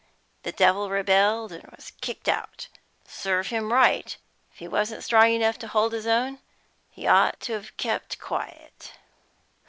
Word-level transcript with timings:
The 0.41 0.51
devil 0.51 0.89
rebelled 0.89 1.51
and 1.51 1.61
was 1.75 1.91
kicked 2.01 2.27
out. 2.27 2.69
Serve 3.05 3.49
him 3.49 3.71
right. 3.71 4.17
If 4.51 4.57
he 4.57 4.67
wasn't 4.67 5.03
strong 5.03 5.27
enough 5.29 5.59
to 5.59 5.67
hold 5.67 5.93
his 5.93 6.07
own, 6.07 6.39
he'd 6.89 7.05
ought 7.07 7.39
to 7.41 7.53
have 7.53 7.77
kept 7.77 8.17
quiet." 8.17 8.93